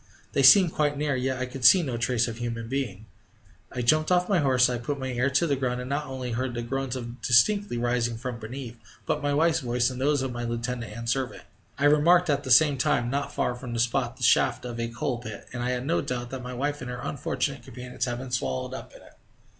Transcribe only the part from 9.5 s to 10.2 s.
voice and